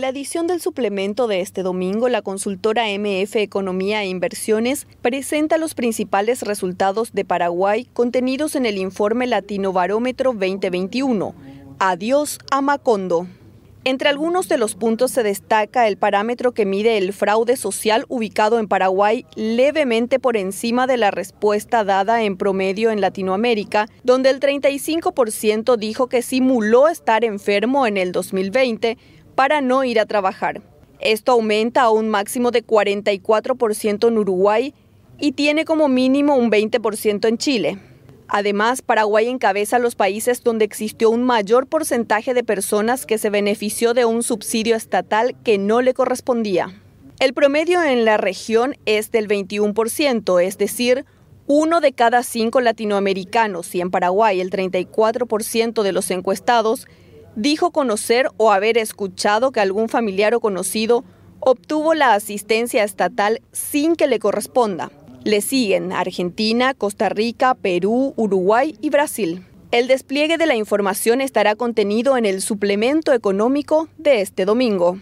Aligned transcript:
la 0.00 0.08
edición 0.08 0.46
del 0.46 0.60
suplemento 0.60 1.26
de 1.26 1.40
este 1.40 1.62
domingo, 1.62 2.08
la 2.08 2.22
consultora 2.22 2.84
MF 2.86 3.36
Economía 3.36 4.02
e 4.02 4.08
Inversiones 4.08 4.86
presenta 5.02 5.58
los 5.58 5.74
principales 5.74 6.42
resultados 6.42 7.12
de 7.12 7.24
Paraguay 7.24 7.88
contenidos 7.92 8.54
en 8.54 8.66
el 8.66 8.78
informe 8.78 9.26
Latino 9.26 9.72
Barómetro 9.72 10.32
2021. 10.32 11.34
Adiós 11.78 12.38
a 12.50 12.60
Macondo. 12.60 13.26
Entre 13.84 14.08
algunos 14.08 14.48
de 14.48 14.58
los 14.58 14.74
puntos 14.74 15.12
se 15.12 15.22
destaca 15.22 15.88
el 15.88 15.96
parámetro 15.96 16.52
que 16.52 16.66
mide 16.66 16.98
el 16.98 17.12
fraude 17.12 17.56
social 17.56 18.04
ubicado 18.08 18.58
en 18.58 18.68
Paraguay 18.68 19.24
levemente 19.34 20.18
por 20.18 20.36
encima 20.36 20.86
de 20.86 20.98
la 20.98 21.10
respuesta 21.10 21.84
dada 21.84 22.22
en 22.22 22.36
promedio 22.36 22.90
en 22.90 23.00
Latinoamérica, 23.00 23.88
donde 24.02 24.30
el 24.30 24.40
35% 24.40 25.76
dijo 25.76 26.08
que 26.08 26.22
simuló 26.22 26.88
estar 26.88 27.24
enfermo 27.24 27.86
en 27.86 27.96
el 27.96 28.12
2020 28.12 28.98
para 29.38 29.60
no 29.60 29.84
ir 29.84 30.00
a 30.00 30.06
trabajar. 30.06 30.62
Esto 30.98 31.30
aumenta 31.30 31.82
a 31.82 31.90
un 31.90 32.08
máximo 32.08 32.50
de 32.50 32.66
44% 32.66 34.08
en 34.08 34.18
Uruguay 34.18 34.74
y 35.16 35.30
tiene 35.30 35.64
como 35.64 35.86
mínimo 35.86 36.34
un 36.34 36.50
20% 36.50 37.28
en 37.28 37.38
Chile. 37.38 37.78
Además, 38.26 38.82
Paraguay 38.82 39.28
encabeza 39.28 39.78
los 39.78 39.94
países 39.94 40.42
donde 40.42 40.64
existió 40.64 41.08
un 41.10 41.22
mayor 41.22 41.68
porcentaje 41.68 42.34
de 42.34 42.42
personas 42.42 43.06
que 43.06 43.16
se 43.16 43.30
benefició 43.30 43.94
de 43.94 44.06
un 44.06 44.24
subsidio 44.24 44.74
estatal 44.74 45.36
que 45.44 45.56
no 45.56 45.82
le 45.82 45.94
correspondía. 45.94 46.74
El 47.20 47.32
promedio 47.32 47.80
en 47.84 48.04
la 48.04 48.16
región 48.16 48.74
es 48.86 49.12
del 49.12 49.28
21%, 49.28 50.42
es 50.42 50.58
decir, 50.58 51.04
uno 51.46 51.80
de 51.80 51.92
cada 51.92 52.24
cinco 52.24 52.60
latinoamericanos 52.60 53.72
y 53.76 53.82
en 53.82 53.92
Paraguay 53.92 54.40
el 54.40 54.50
34% 54.50 55.84
de 55.84 55.92
los 55.92 56.10
encuestados 56.10 56.88
dijo 57.38 57.70
conocer 57.70 58.28
o 58.36 58.50
haber 58.50 58.76
escuchado 58.78 59.52
que 59.52 59.60
algún 59.60 59.88
familiar 59.88 60.34
o 60.34 60.40
conocido 60.40 61.04
obtuvo 61.38 61.94
la 61.94 62.14
asistencia 62.14 62.82
estatal 62.82 63.40
sin 63.52 63.94
que 63.94 64.08
le 64.08 64.18
corresponda. 64.18 64.90
Le 65.22 65.40
siguen 65.40 65.92
Argentina, 65.92 66.74
Costa 66.74 67.08
Rica, 67.08 67.54
Perú, 67.54 68.12
Uruguay 68.16 68.76
y 68.80 68.90
Brasil. 68.90 69.46
El 69.70 69.86
despliegue 69.86 70.36
de 70.36 70.46
la 70.46 70.56
información 70.56 71.20
estará 71.20 71.54
contenido 71.54 72.16
en 72.16 72.24
el 72.24 72.42
suplemento 72.42 73.12
económico 73.12 73.88
de 73.98 74.20
este 74.20 74.44
domingo. 74.44 74.98